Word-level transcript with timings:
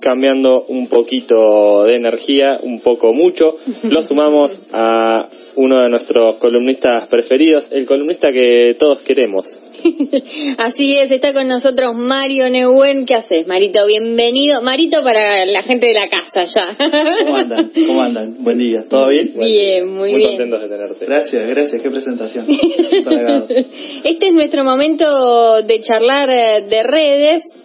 cambiando 0.00 0.64
un 0.68 0.88
poquito 0.88 1.84
de 1.84 1.96
energía, 1.96 2.58
un 2.62 2.80
poco 2.80 3.12
mucho. 3.12 3.56
Lo 3.84 4.02
sumamos 4.02 4.52
a 4.72 5.28
uno 5.56 5.80
de 5.80 5.90
nuestros 5.90 6.36
columnistas 6.36 7.08
preferidos, 7.08 7.66
el 7.70 7.84
columnista 7.86 8.28
que 8.32 8.76
todos 8.78 9.00
queremos. 9.00 9.46
Así 10.58 10.92
es, 10.92 11.10
está 11.10 11.32
con 11.32 11.48
nosotros 11.48 11.94
Mario 11.94 12.48
Neuwen. 12.50 13.04
¿Qué 13.06 13.14
haces, 13.14 13.46
Marito? 13.46 13.86
Bienvenido. 13.86 14.62
Marito 14.62 15.02
para 15.02 15.44
la 15.46 15.62
gente 15.62 15.88
de 15.88 15.94
la 15.94 16.08
casa 16.08 16.44
ya. 16.44 16.76
¿Cómo 17.24 17.36
andan? 17.36 17.70
¿Cómo 17.86 18.02
andan? 18.02 18.36
Buen 18.42 18.58
día. 18.58 18.84
¿Todo 18.88 19.08
bien? 19.08 19.32
Bien, 19.34 19.88
muy, 19.88 20.14
bien. 20.14 20.20
Muy 20.20 20.38
contentos 20.38 20.62
de 20.62 20.68
tenerte. 20.68 21.06
Gracias, 21.06 21.48
gracias. 21.48 21.82
Qué 21.82 21.90
presentación. 21.90 22.46
este 24.04 24.28
es 24.28 24.32
nuestro 24.32 24.64
momento 24.64 25.62
de 25.62 25.80
charlar 25.80 26.30
eh, 26.30 26.64
de 26.68 26.82
redes 26.82 27.59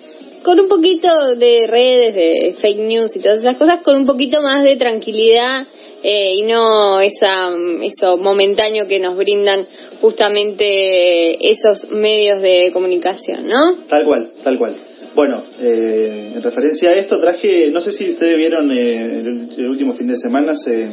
con 0.46 0.60
un 0.60 0.70
poquito 0.70 1.10
de 1.38 1.66
redes, 1.66 2.14
de 2.14 2.56
fake 2.62 2.78
news 2.78 3.16
y 3.16 3.20
todas 3.20 3.40
esas 3.40 3.58
cosas, 3.58 3.82
con 3.82 3.96
un 3.96 4.06
poquito 4.06 4.44
más 4.44 4.64
de 4.64 4.76
tranquilidad 4.76 5.66
eh, 6.04 6.36
y 6.36 6.44
no 6.44 7.02
esa, 7.02 7.50
eso 7.82 8.18
momentáneo 8.18 8.86
que 8.88 9.00
nos 9.00 9.18
brindan 9.18 9.66
justamente 10.00 11.52
esos 11.52 11.90
medios 11.90 12.44
de 12.44 12.70
comunicación, 12.72 13.48
¿no? 13.48 13.88
Tal 13.90 14.06
cual, 14.06 14.34
tal 14.44 14.60
cual. 14.60 14.76
Bueno, 15.16 15.44
eh, 15.60 16.34
en 16.36 16.44
referencia 16.44 16.92
a 16.92 16.94
esto 16.94 17.20
traje, 17.20 17.72
no 17.72 17.82
sé 17.82 17.92
si 17.94 18.12
ustedes 18.12 18.38
vieron 18.38 18.72
eh, 18.72 19.22
el, 19.58 19.68
último 19.68 19.94
fin 19.94 20.08
de 20.08 20.18
semana 20.18 20.54
se, 20.54 20.88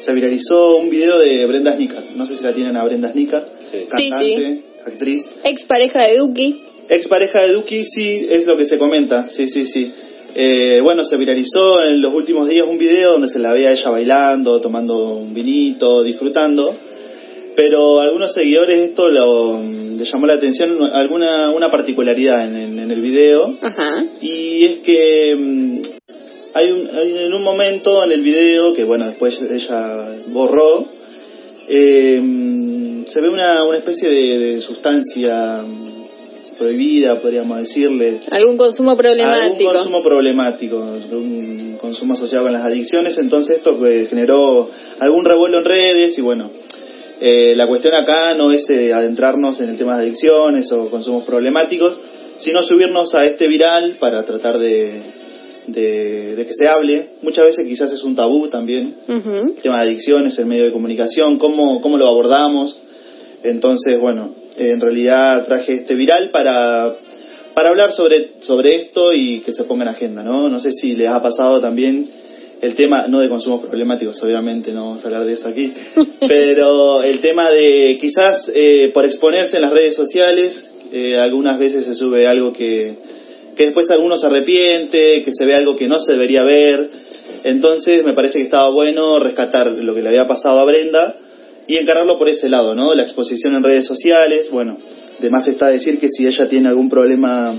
se 0.00 0.12
viralizó 0.12 0.78
un 0.78 0.90
video 0.90 1.20
de 1.20 1.46
Brenda 1.46 1.76
Snicker, 1.76 2.16
no 2.16 2.26
sé 2.26 2.36
si 2.36 2.42
la 2.42 2.52
tienen 2.52 2.76
a 2.76 2.82
Brenda 2.82 3.12
Snicker, 3.12 3.44
cantante, 3.88 4.62
actriz. 4.84 5.22
Ex 5.44 5.66
pareja 5.66 6.04
de 6.06 6.16
Duki. 6.18 6.71
Ex 6.92 7.08
pareja 7.08 7.40
de 7.40 7.54
Duki, 7.54 7.84
sí, 7.84 8.26
es 8.28 8.44
lo 8.44 8.54
que 8.54 8.66
se 8.66 8.76
comenta, 8.76 9.30
sí, 9.30 9.48
sí, 9.48 9.64
sí. 9.64 9.90
Eh, 10.34 10.78
bueno, 10.82 11.02
se 11.04 11.16
viralizó 11.16 11.82
en 11.82 12.02
los 12.02 12.12
últimos 12.12 12.46
días 12.50 12.66
un 12.68 12.76
video 12.76 13.12
donde 13.12 13.30
se 13.30 13.38
la 13.38 13.50
veía 13.50 13.72
ella 13.72 13.88
bailando, 13.88 14.60
tomando 14.60 15.14
un 15.16 15.32
vinito, 15.32 16.02
disfrutando. 16.02 16.68
Pero 17.56 17.98
a 17.98 18.04
algunos 18.04 18.34
seguidores 18.34 18.90
esto 18.90 19.08
lo, 19.08 19.62
le 19.62 20.04
llamó 20.04 20.26
la 20.26 20.34
atención 20.34 20.82
alguna 20.92 21.50
una 21.52 21.70
particularidad 21.70 22.44
en, 22.46 22.78
el 22.78 23.00
video. 23.00 23.56
Y 24.20 24.66
es 24.66 24.80
que 24.80 25.34
mm, 25.34 25.82
hay, 26.52 26.72
un, 26.72 26.88
en 26.94 27.32
un 27.32 27.42
momento 27.42 28.04
en 28.04 28.12
el 28.12 28.20
video, 28.20 28.74
que 28.74 28.84
bueno, 28.84 29.06
después 29.06 29.38
ella 29.40 30.14
borró, 30.26 30.84
eh, 31.70 32.20
mm, 32.22 33.04
se 33.06 33.18
ve 33.18 33.30
una, 33.30 33.64
una 33.64 33.78
especie 33.78 34.10
de 34.10 34.60
sustancia 34.60 35.64
prohibida, 36.62 37.20
podríamos 37.20 37.58
decirle. 37.58 38.20
Algún 38.30 38.56
consumo 38.56 38.96
problemático. 38.96 39.70
Algún 39.70 39.74
consumo 39.74 40.02
problemático, 40.04 40.76
un 40.76 41.78
consumo 41.80 42.12
asociado 42.14 42.44
con 42.44 42.52
las 42.52 42.64
adicciones, 42.64 43.18
entonces 43.18 43.56
esto 43.56 43.76
pues, 43.76 44.08
generó 44.08 44.70
algún 45.00 45.24
revuelo 45.24 45.58
en 45.58 45.64
redes 45.64 46.16
y 46.16 46.22
bueno, 46.22 46.50
eh, 47.20 47.54
la 47.56 47.66
cuestión 47.66 47.94
acá 47.94 48.34
no 48.34 48.52
es 48.52 48.68
eh, 48.70 48.92
adentrarnos 48.92 49.60
en 49.60 49.70
el 49.70 49.76
tema 49.76 49.96
de 49.96 50.04
adicciones 50.04 50.70
o 50.70 50.88
consumos 50.88 51.24
problemáticos, 51.24 52.00
sino 52.38 52.62
subirnos 52.62 53.12
a 53.14 53.24
este 53.24 53.48
viral 53.48 53.96
para 53.98 54.24
tratar 54.24 54.58
de, 54.58 55.02
de, 55.66 56.46
que 56.46 56.54
se 56.54 56.68
hable. 56.68 57.06
Muchas 57.22 57.46
veces 57.46 57.66
quizás 57.66 57.92
es 57.92 58.02
un 58.04 58.14
tabú 58.14 58.48
también, 58.48 58.94
el 59.08 59.54
tema 59.62 59.82
de 59.82 59.90
adicciones, 59.90 60.38
el 60.38 60.46
medio 60.46 60.64
de 60.64 60.72
comunicación, 60.72 61.38
cómo, 61.38 61.80
cómo 61.80 61.98
lo 61.98 62.08
abordamos. 62.08 62.78
Entonces, 63.44 63.98
bueno, 64.00 64.30
en 64.56 64.80
realidad 64.80 65.44
traje 65.46 65.74
este 65.74 65.94
viral 65.94 66.30
para, 66.30 66.94
para 67.54 67.70
hablar 67.70 67.92
sobre, 67.92 68.40
sobre 68.40 68.76
esto 68.76 69.12
y 69.12 69.40
que 69.40 69.52
se 69.52 69.64
ponga 69.64 69.82
en 69.84 69.88
agenda, 69.88 70.22
¿no? 70.22 70.48
No 70.48 70.58
sé 70.60 70.72
si 70.72 70.94
les 70.94 71.08
ha 71.08 71.22
pasado 71.22 71.60
también 71.60 72.08
el 72.60 72.74
tema, 72.74 73.08
no 73.08 73.18
de 73.18 73.28
consumos 73.28 73.66
problemáticos, 73.66 74.22
obviamente, 74.22 74.72
no 74.72 74.86
vamos 74.86 75.04
a 75.04 75.08
hablar 75.08 75.24
de 75.24 75.32
eso 75.32 75.48
aquí, 75.48 75.72
pero 76.28 77.02
el 77.02 77.20
tema 77.20 77.50
de 77.50 77.98
quizás 78.00 78.50
eh, 78.54 78.90
por 78.94 79.04
exponerse 79.04 79.56
en 79.56 79.62
las 79.62 79.72
redes 79.72 79.96
sociales, 79.96 80.64
eh, 80.92 81.16
algunas 81.16 81.58
veces 81.58 81.84
se 81.84 81.94
sube 81.94 82.28
algo 82.28 82.52
que, 82.52 82.94
que 83.56 83.64
después 83.64 83.90
alguno 83.90 84.16
se 84.16 84.26
arrepiente, 84.26 85.24
que 85.24 85.32
se 85.32 85.44
ve 85.44 85.56
algo 85.56 85.74
que 85.74 85.88
no 85.88 85.98
se 85.98 86.12
debería 86.12 86.44
ver, 86.44 86.88
entonces 87.42 88.04
me 88.04 88.12
parece 88.12 88.38
que 88.38 88.44
estaba 88.44 88.70
bueno 88.70 89.18
rescatar 89.18 89.74
lo 89.74 89.92
que 89.92 90.02
le 90.02 90.10
había 90.10 90.24
pasado 90.24 90.60
a 90.60 90.64
Brenda 90.64 91.16
y 91.72 91.78
encararlo 91.78 92.18
por 92.18 92.28
ese 92.28 92.50
lado, 92.50 92.74
¿no? 92.74 92.94
La 92.94 93.02
exposición 93.02 93.54
en 93.54 93.62
redes 93.62 93.86
sociales, 93.86 94.50
bueno, 94.50 94.76
además 95.18 95.48
está 95.48 95.68
decir 95.68 95.98
que 95.98 96.10
si 96.10 96.26
ella 96.26 96.46
tiene 96.46 96.68
algún 96.68 96.90
problema 96.90 97.58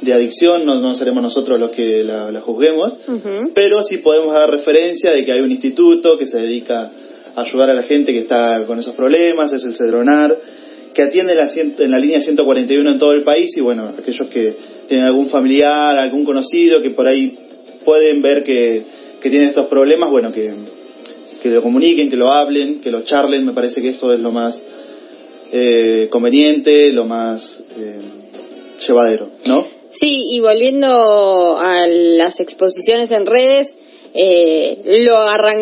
de 0.00 0.12
adicción, 0.12 0.66
no, 0.66 0.80
no 0.80 0.92
seremos 0.94 1.22
nosotros 1.22 1.60
los 1.60 1.70
que 1.70 2.02
la, 2.02 2.40
juzguemos, 2.40 2.94
pero 3.54 3.80
sí 3.84 3.98
podemos 3.98 4.34
dar 4.34 4.50
referencia 4.50 5.12
de 5.12 5.24
que 5.24 5.30
hay 5.30 5.40
un 5.40 5.52
instituto 5.52 6.18
que 6.18 6.26
se 6.26 6.36
dedica 6.36 6.90
a 7.36 7.42
ayudar 7.42 7.70
a 7.70 7.74
la 7.74 7.84
gente 7.84 8.12
que 8.12 8.18
está 8.18 8.64
con 8.66 8.80
esos 8.80 8.96
problemas, 8.96 9.52
es 9.52 9.64
el 9.64 9.76
Cedronar, 9.76 10.36
que 10.92 11.02
atiende 11.02 11.36
la, 11.36 11.48
en 11.54 11.90
la 11.92 12.00
línea 12.00 12.20
141 12.20 12.90
en 12.90 12.98
todo 12.98 13.12
el 13.12 13.22
país 13.22 13.52
y 13.56 13.60
bueno, 13.60 13.92
aquellos 13.96 14.28
que 14.30 14.56
tienen 14.88 15.06
algún 15.06 15.28
familiar, 15.28 15.96
algún 15.96 16.24
conocido 16.24 16.82
que 16.82 16.90
por 16.90 17.06
ahí 17.06 17.38
pueden 17.84 18.20
ver 18.20 18.42
que, 18.42 18.82
que 19.20 19.30
tienen 19.30 19.50
estos 19.50 19.68
problemas, 19.68 20.10
bueno, 20.10 20.32
que, 20.32 20.73
que 21.44 21.50
lo 21.50 21.60
comuniquen, 21.60 22.08
que 22.08 22.16
lo 22.16 22.32
hablen, 22.32 22.80
que 22.80 22.90
lo 22.90 23.02
charlen, 23.02 23.44
me 23.44 23.52
parece 23.52 23.82
que 23.82 23.90
esto 23.90 24.10
es 24.14 24.18
lo 24.18 24.32
más 24.32 24.58
eh, 25.52 26.08
conveniente, 26.10 26.90
lo 26.90 27.04
más 27.04 27.62
eh, 27.76 28.00
llevadero, 28.88 29.28
¿no? 29.44 29.66
Sí, 29.92 30.24
y 30.30 30.40
volviendo 30.40 31.58
a 31.58 31.86
las 31.86 32.40
exposiciones 32.40 33.10
en 33.10 33.26
redes, 33.26 33.68
eh, 34.14 35.04
lo, 35.06 35.18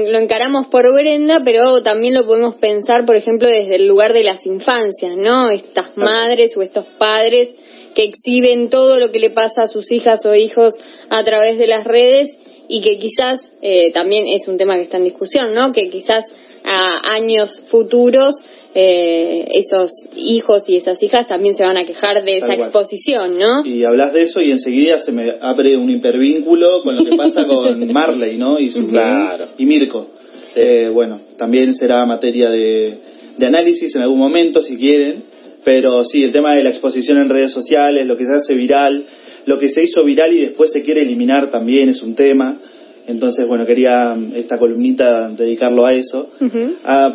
lo 0.08 0.18
encaramos 0.18 0.68
por 0.68 0.84
Brenda, 0.92 1.42
pero 1.44 1.82
también 1.82 2.14
lo 2.14 2.26
podemos 2.26 2.54
pensar, 2.54 3.04
por 3.04 3.16
ejemplo, 3.16 3.48
desde 3.48 3.74
el 3.74 3.88
lugar 3.88 4.12
de 4.12 4.22
las 4.22 4.46
infancias, 4.46 5.16
¿no? 5.16 5.50
Estas 5.50 5.96
madres 5.96 6.56
o 6.56 6.62
estos 6.62 6.86
padres 6.96 7.48
que 7.96 8.04
exhiben 8.04 8.70
todo 8.70 9.00
lo 9.00 9.10
que 9.10 9.18
le 9.18 9.30
pasa 9.30 9.62
a 9.62 9.68
sus 9.68 9.90
hijas 9.90 10.24
o 10.26 10.32
hijos 10.36 10.74
a 11.10 11.24
través 11.24 11.58
de 11.58 11.66
las 11.66 11.82
redes 11.82 12.36
y 12.68 12.80
que 12.80 12.98
quizás 12.98 13.40
eh, 13.60 13.92
también 13.92 14.26
es 14.28 14.46
un 14.48 14.56
tema 14.56 14.76
que 14.76 14.82
está 14.82 14.96
en 14.96 15.04
discusión, 15.04 15.54
¿no? 15.54 15.72
Que 15.72 15.90
quizás 15.90 16.24
a 16.64 17.14
años 17.14 17.62
futuros 17.68 18.36
eh, 18.74 19.44
esos 19.52 19.90
hijos 20.16 20.64
y 20.66 20.76
esas 20.76 21.02
hijas 21.02 21.28
también 21.28 21.56
se 21.56 21.62
van 21.62 21.76
a 21.76 21.84
quejar 21.84 22.24
de 22.24 22.38
esa 22.38 22.54
exposición, 22.54 23.38
¿no? 23.38 23.66
Y 23.66 23.84
hablas 23.84 24.14
de 24.14 24.22
eso 24.22 24.40
y 24.40 24.50
enseguida 24.50 24.98
se 25.00 25.12
me 25.12 25.34
abre 25.40 25.76
un 25.76 25.90
hipervínculo 25.90 26.82
con 26.82 26.96
lo 26.96 27.04
que 27.04 27.16
pasa 27.16 27.44
con 27.46 27.92
Marley, 27.92 28.38
¿no? 28.38 28.58
Y, 28.58 28.70
su, 28.70 28.86
claro. 28.86 29.48
y 29.58 29.66
Mirko. 29.66 30.06
Eh, 30.54 30.90
bueno, 30.92 31.20
también 31.36 31.74
será 31.74 32.04
materia 32.06 32.48
de, 32.50 32.94
de 33.36 33.46
análisis 33.46 33.94
en 33.94 34.02
algún 34.02 34.18
momento, 34.18 34.60
si 34.60 34.76
quieren. 34.76 35.24
Pero 35.64 36.02
sí, 36.04 36.24
el 36.24 36.32
tema 36.32 36.54
de 36.54 36.62
la 36.64 36.70
exposición 36.70 37.18
en 37.18 37.28
redes 37.28 37.52
sociales, 37.52 38.06
lo 38.06 38.16
que 38.16 38.24
se 38.24 38.32
hace 38.32 38.54
viral, 38.54 39.04
lo 39.46 39.58
que 39.58 39.68
se 39.68 39.82
hizo 39.82 40.04
viral 40.04 40.32
y 40.32 40.40
después 40.40 40.70
se 40.70 40.82
quiere 40.82 41.02
eliminar 41.02 41.50
también 41.50 41.88
es 41.88 42.02
un 42.02 42.14
tema. 42.14 42.58
Entonces, 43.06 43.46
bueno, 43.48 43.66
quería 43.66 44.14
mm, 44.14 44.32
esta 44.36 44.58
columnita 44.58 45.30
dedicarlo 45.30 45.84
a 45.84 45.92
eso, 45.92 46.28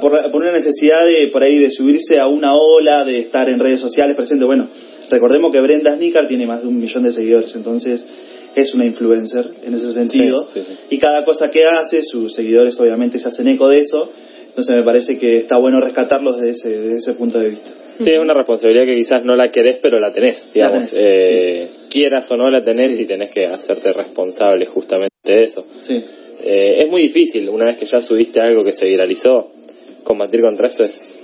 por, 0.01 0.13
una 0.33 0.51
necesidad 0.51 1.05
de 1.05 1.27
por 1.27 1.43
ahí 1.43 1.57
de 1.57 1.69
subirse 1.69 2.19
a 2.19 2.27
una 2.27 2.55
ola, 2.55 3.05
de 3.05 3.19
estar 3.19 3.47
en 3.49 3.59
redes 3.59 3.79
sociales 3.79 4.15
presente. 4.15 4.45
Bueno, 4.45 4.67
recordemos 5.09 5.51
que 5.51 5.61
Brenda 5.61 5.95
Snicker 5.95 6.27
tiene 6.27 6.45
más 6.45 6.63
de 6.63 6.67
un 6.67 6.77
millón 6.77 7.03
de 7.03 7.11
seguidores, 7.11 7.55
entonces 7.55 8.05
es 8.55 8.73
una 8.73 8.85
influencer 8.85 9.49
en 9.63 9.75
ese 9.75 9.93
sentido. 9.93 10.47
Y 10.89 10.97
cada 10.97 11.23
cosa 11.23 11.49
que 11.49 11.63
hace, 11.65 12.01
sus 12.01 12.33
seguidores 12.33 12.77
obviamente 12.79 13.19
se 13.19 13.27
hacen 13.27 13.47
eco 13.47 13.69
de 13.69 13.81
eso. 13.81 14.11
Entonces 14.47 14.75
me 14.75 14.83
parece 14.83 15.17
que 15.17 15.37
está 15.37 15.57
bueno 15.57 15.79
rescatarlos 15.79 16.37
desde 16.37 16.51
ese, 16.51 16.81
desde 16.81 16.97
ese 16.97 17.13
punto 17.13 17.39
de 17.39 17.49
vista. 17.51 17.69
Sí, 17.99 18.09
es 18.09 18.19
una 18.19 18.33
responsabilidad 18.33 18.85
que 18.85 18.95
quizás 18.95 19.23
no 19.23 19.35
la 19.35 19.51
querés, 19.51 19.77
pero 19.81 19.99
la 19.99 20.11
tenés, 20.11 20.43
digamos. 20.53 20.89
Eh, 20.93 21.69
quieras 21.97 22.31
o 22.31 22.37
no 22.37 22.49
la 22.49 22.63
tenés 22.63 22.99
y 22.99 23.05
tenés 23.05 23.31
que 23.31 23.45
hacerte 23.45 23.91
responsable 23.93 24.65
justamente 24.65 25.15
de 25.23 25.41
eso. 25.41 25.63
Sí. 25.79 26.03
Eh, 26.43 26.83
es 26.83 26.89
muy 26.89 27.01
difícil, 27.03 27.49
una 27.49 27.65
vez 27.65 27.77
que 27.77 27.85
ya 27.85 28.01
subiste 28.01 28.39
algo 28.39 28.63
que 28.63 28.73
se 28.73 28.85
viralizó, 28.85 29.49
combatir 30.03 30.41
contra 30.41 30.67
eso 30.67 30.83
es 30.83 31.17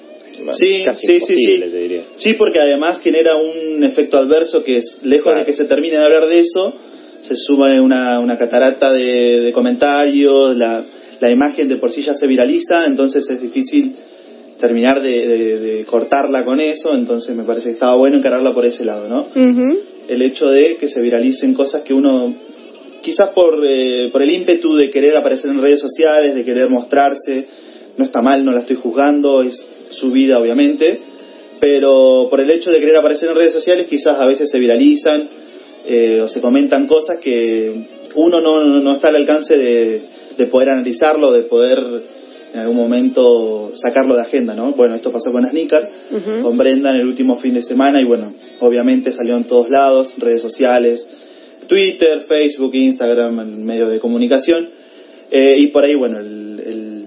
sí, 0.52 0.84
sí, 0.96 1.20
sí, 1.20 1.36
sí. 1.36 1.60
Te 1.60 1.78
diría. 1.78 2.04
Sí, 2.16 2.34
porque 2.34 2.60
además 2.60 3.00
genera 3.00 3.36
un 3.36 3.84
efecto 3.84 4.18
adverso 4.18 4.64
que 4.64 4.78
es, 4.78 5.00
lejos 5.04 5.38
de 5.38 5.46
que 5.46 5.54
se 5.54 5.66
termine 5.66 5.98
de 5.98 6.04
hablar 6.04 6.26
de 6.26 6.40
eso, 6.40 6.74
se 7.22 7.36
suma 7.36 7.82
una, 7.82 8.20
una 8.20 8.38
catarata 8.38 8.92
de, 8.92 9.52
comentarios, 9.54 10.56
la, 10.56 10.84
la 11.20 11.32
imagen 11.32 11.68
de 11.68 11.78
por 11.78 11.92
sí 11.92 12.02
ya 12.02 12.14
se 12.14 12.28
viraliza, 12.28 12.86
entonces 12.86 13.30
es 13.30 13.42
difícil 13.42 13.96
terminar 14.60 15.02
de, 15.02 15.86
cortarla 15.88 16.44
con 16.46 16.60
eso, 16.60 16.94
entonces 16.94 17.36
me 17.36 17.44
parece 17.44 17.70
que 17.70 17.74
estaba 17.74 17.96
bueno 17.96 18.18
encararla 18.18 18.54
por 18.54 18.66
ese 18.66 18.84
lado, 18.84 19.10
¿no? 19.10 19.28
El 20.08 20.22
hecho 20.22 20.50
de 20.50 20.76
que 20.76 20.88
se 20.88 21.02
viralicen 21.02 21.54
cosas 21.54 21.82
que 21.82 21.94
uno, 21.94 22.34
quizás 23.02 23.30
por, 23.30 23.60
eh, 23.66 24.10
por 24.12 24.22
el 24.22 24.32
ímpetu 24.32 24.76
de 24.76 24.90
querer 24.90 25.16
aparecer 25.18 25.52
en 25.52 25.62
redes 25.62 25.80
sociales, 25.80 26.36
de 26.36 26.44
querer 26.44 26.70
mostrarse, 26.70 27.48
no 27.98 28.06
está 28.06 28.22
mal, 28.22 28.44
no 28.44 28.52
la 28.52 28.62
estoy 28.62 28.76
juzgando, 28.76 29.42
es 29.42 29.70
su 29.92 30.12
vida 30.12 30.40
obviamente, 30.40 31.00
pero 31.60 32.28
por 32.30 32.42
el 32.42 32.50
hecho 32.50 32.72
de 32.72 32.80
querer 32.80 32.98
aparecer 32.98 33.30
en 33.30 33.36
redes 33.36 33.54
sociales 33.54 33.88
quizás 33.88 34.20
a 34.20 34.28
veces 34.28 34.50
se 34.50 34.58
viralizan 34.58 35.30
eh, 35.86 36.22
o 36.22 36.28
se 36.28 36.42
comentan 36.42 36.88
cosas 36.88 37.20
que, 37.20 38.02
uno 38.16 38.42
no, 38.42 38.64
no 38.64 38.94
está 38.94 39.10
al 39.10 39.16
alcance 39.16 39.58
de, 39.58 40.02
de 40.38 40.48
poder 40.48 40.70
analizarlo, 40.70 41.32
de 41.32 41.44
poder 41.44 41.78
en 42.54 42.60
algún 42.60 42.78
momento 42.78 43.72
sacarlo 43.74 44.16
de 44.16 44.22
agenda, 44.22 44.56
¿no? 44.56 44.74
Bueno, 44.74 44.94
esto 44.96 45.12
pasó 45.12 45.32
con 45.32 45.44
Sneaker, 45.44 45.90
con 46.44 46.56
Brenda 46.56 46.92
en 46.92 46.98
el 46.98 47.08
último 47.08 47.38
fin 47.38 47.56
de 47.56 47.64
semana 47.64 48.00
y 48.00 48.06
bueno, 48.06 48.34
obviamente 48.60 49.12
salió 49.12 49.36
en 49.36 49.46
todos 49.46 49.70
lados, 49.70 50.14
redes 50.20 50.42
sociales, 50.42 51.08
Twitter, 51.68 52.26
Facebook, 52.28 52.76
Instagram, 52.76 53.40
en 53.40 53.66
medio 53.66 53.90
de 53.90 54.00
comunicación 54.00 54.70
eh, 55.32 55.56
y 55.58 55.68
por 55.68 55.84
ahí, 55.84 55.96
bueno, 55.96 56.20
el, 56.20 56.60
el, 56.64 57.06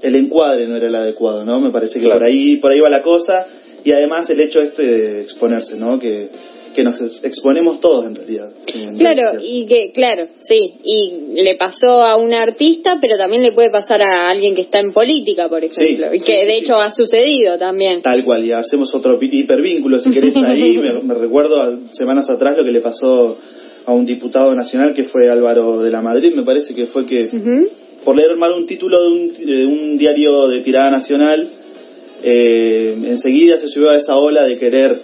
el, 0.00 0.14
encuadre 0.14 0.66
no 0.66 0.76
era 0.76 0.86
el 0.86 0.94
adecuado, 0.94 1.44
¿no? 1.44 1.60
Me 1.60 1.70
parece 1.70 2.00
que 2.00 2.08
por 2.08 2.22
ahí 2.22 2.56
por 2.56 2.72
ahí 2.72 2.80
va 2.80 2.88
la 2.88 3.02
cosa 3.02 3.46
y 3.84 3.92
además 3.92 4.30
el 4.30 4.40
hecho 4.40 4.62
este 4.62 4.82
de 4.82 5.20
exponerse, 5.22 5.76
¿no? 5.76 5.98
Que 5.98 6.30
que 6.74 6.82
nos 6.82 7.00
exponemos 7.24 7.80
todos 7.80 8.06
en 8.06 8.14
realidad. 8.14 8.50
claro, 8.96 9.38
y 9.42 9.66
que, 9.66 9.92
claro, 9.92 10.26
sí, 10.38 10.74
y 10.84 11.42
le 11.42 11.54
pasó 11.56 12.02
a 12.02 12.16
un 12.16 12.32
artista, 12.32 12.98
pero 13.00 13.16
también 13.16 13.42
le 13.42 13.52
puede 13.52 13.70
pasar 13.70 14.02
a 14.02 14.28
alguien 14.30 14.54
que 14.54 14.62
está 14.62 14.80
en 14.80 14.92
política, 14.92 15.48
por 15.48 15.62
ejemplo, 15.62 16.14
y 16.14 16.20
que 16.20 16.44
de 16.44 16.58
hecho 16.58 16.76
ha 16.76 16.90
sucedido 16.92 17.58
también. 17.58 18.02
Tal 18.02 18.24
cual, 18.24 18.44
y 18.44 18.52
hacemos 18.52 18.94
otro 18.94 19.18
hipervínculo, 19.20 20.00
si 20.00 20.10
querés, 20.10 20.36
ahí 20.44 20.78
me, 20.78 21.14
recuerdo 21.14 21.78
semanas 21.92 22.28
atrás 22.30 22.56
lo 22.56 22.64
que 22.64 22.72
le 22.72 22.80
pasó 22.80 23.36
a 23.86 23.92
un 23.92 24.04
diputado 24.04 24.54
nacional 24.54 24.94
que 24.94 25.04
fue 25.04 25.30
Álvaro 25.30 25.82
de 25.82 25.90
la 25.90 26.02
Madrid, 26.02 26.34
me 26.34 26.44
parece 26.44 26.74
que 26.74 26.86
fue 26.86 27.06
que 27.06 27.30
por 28.04 28.16
leer 28.16 28.36
mal 28.36 28.52
un 28.52 28.66
título 28.66 29.02
de 29.02 29.10
un, 29.10 29.46
de 29.46 29.66
un 29.66 29.98
diario 29.98 30.48
de 30.48 30.60
tirada 30.60 30.90
nacional, 30.90 31.48
eh, 32.22 32.96
enseguida 33.04 33.58
se 33.58 33.68
subió 33.68 33.90
a 33.90 33.96
esa 33.96 34.16
ola 34.16 34.44
de 34.44 34.58
querer 34.58 34.98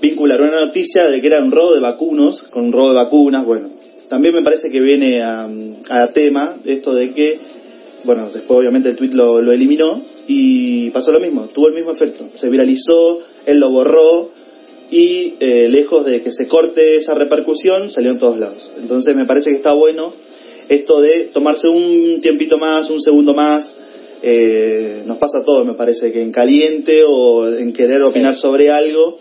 vincular 0.00 0.40
una 0.40 0.66
noticia 0.66 1.08
de 1.08 1.20
que 1.20 1.26
era 1.26 1.42
un 1.42 1.50
robo 1.50 1.74
de 1.74 1.80
vacunos 1.80 2.42
con 2.50 2.66
un 2.66 2.72
robo 2.72 2.88
de 2.90 2.94
vacunas. 2.94 3.44
Bueno, 3.44 3.68
también 4.08 4.34
me 4.34 4.42
parece 4.42 4.70
que 4.70 4.80
viene 4.80 5.22
a, 5.22 5.48
a 5.88 6.12
tema 6.12 6.56
esto 6.64 6.94
de 6.94 7.10
que, 7.12 7.38
bueno, 8.04 8.30
después 8.30 8.60
obviamente 8.60 8.90
el 8.90 8.96
tweet 8.96 9.10
lo, 9.12 9.40
lo 9.40 9.52
eliminó 9.52 10.02
y 10.26 10.90
pasó 10.90 11.10
lo 11.10 11.20
mismo, 11.20 11.48
tuvo 11.54 11.68
el 11.68 11.74
mismo 11.74 11.92
efecto. 11.92 12.28
Se 12.36 12.48
viralizó, 12.48 13.20
él 13.46 13.58
lo 13.58 13.70
borró 13.70 14.30
y 14.90 15.34
eh, 15.40 15.68
lejos 15.68 16.04
de 16.06 16.22
que 16.22 16.32
se 16.32 16.46
corte 16.46 16.96
esa 16.96 17.14
repercusión, 17.14 17.90
salió 17.90 18.10
en 18.10 18.18
todos 18.18 18.38
lados. 18.38 18.70
Entonces 18.80 19.14
me 19.14 19.26
parece 19.26 19.50
que 19.50 19.56
está 19.56 19.72
bueno 19.72 20.12
esto 20.68 21.00
de 21.00 21.30
tomarse 21.32 21.68
un 21.68 22.20
tiempito 22.20 22.58
más, 22.58 22.90
un 22.90 23.00
segundo 23.00 23.34
más. 23.34 23.74
Eh, 24.22 25.02
nos 25.06 25.18
pasa 25.18 25.38
a 25.40 25.44
todos, 25.44 25.66
me 25.66 25.74
parece, 25.74 26.12
que 26.12 26.22
en 26.22 26.32
caliente 26.32 27.00
o 27.06 27.48
en 27.48 27.72
querer 27.72 28.02
opinar 28.02 28.34
sobre 28.34 28.70
algo, 28.70 29.18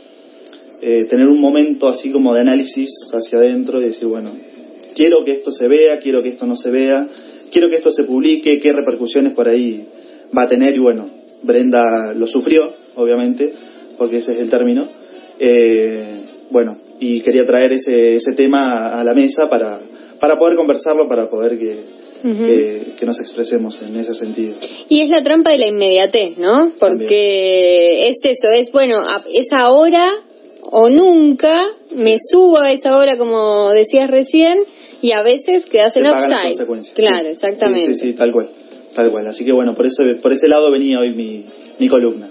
eh, 0.82 1.06
tener 1.10 1.28
un 1.28 1.42
momento 1.42 1.88
así 1.88 2.12
como 2.12 2.34
de 2.34 2.42
análisis 2.42 2.90
hacia 3.12 3.40
adentro 3.40 3.82
y 3.82 3.86
decir, 3.86 4.08
bueno, 4.08 4.32
quiero 4.96 5.24
que 5.26 5.32
esto 5.34 5.52
se 5.52 5.68
vea, 5.68 6.00
quiero 6.00 6.22
que 6.22 6.30
esto 6.30 6.46
no 6.46 6.56
se 6.56 6.70
vea, 6.70 7.08
quiero 7.52 7.70
que 7.70 7.78
esto 7.78 7.92
se 7.92 8.04
publique, 8.04 8.60
qué 8.60 8.74
repercusiones 8.74 9.34
por 9.34 9.48
ahí 9.48 9.86
va 10.38 10.44
a 10.44 10.50
tener 10.50 10.76
y 10.76 10.80
bueno, 10.80 11.10
Brenda 11.44 12.14
lo 12.14 12.28
sufrió, 12.28 12.72
obviamente, 12.96 13.52
porque 13.98 14.18
ese 14.18 14.34
es 14.34 14.40
el 14.40 14.50
término. 14.50 14.88
Eh, 15.40 16.22
bueno, 16.50 16.78
y 17.00 17.22
quería 17.22 17.46
traer 17.46 17.74
ese, 17.74 18.16
ese 18.16 18.34
tema 18.34 19.00
a, 19.00 19.04
la 19.04 19.14
mesa 19.14 19.50
para, 19.50 19.80
para 20.20 20.38
poder 20.38 20.56
conversarlo, 20.56 21.08
para 21.08 21.30
poder 21.30 21.58
que, 21.58 21.80
que, 22.98 23.06
nos 23.06 23.20
expresemos 23.20 23.80
en 23.82 23.96
ese 23.96 24.16
sentido. 24.16 24.56
Y 24.90 25.02
es 25.02 25.10
la 25.10 25.24
trampa 25.24 25.52
de 25.52 25.60
la 25.60 25.68
inmediatez, 25.68 26.38
¿no? 26.38 26.74
Porque 26.80 28.10
es 28.10 28.18
eso, 28.24 28.50
es 28.50 28.72
bueno, 28.72 28.98
es 29.32 29.48
ahora 29.52 30.12
o 30.72 30.90
nunca 30.90 31.68
me 31.96 32.18
subo 32.20 32.60
a 32.62 32.72
esa 32.72 32.98
hora, 32.98 33.18
como 33.18 33.72
decías 33.72 34.10
recién, 34.10 34.60
y 35.02 35.12
a 35.12 35.22
veces 35.24 35.66
quedas 35.66 35.96
en 35.96 36.06
upside. 36.08 36.58
Claro, 36.96 37.30
exactamente. 37.30 37.94
Sí, 37.96 38.08
sí, 38.08 38.14
tal 38.14 38.32
cual, 38.32 38.50
tal 38.96 39.12
cual. 39.12 39.28
Así 39.28 39.46
que 39.46 39.52
bueno, 39.52 39.76
por 39.76 39.86
eso, 39.86 40.04
por 40.22 40.34
ese 40.34 40.48
lado 40.48 40.72
venía 40.72 41.00
hoy 41.00 41.14
mi, 41.14 41.46
mi 41.80 41.88
columna. 41.88 42.30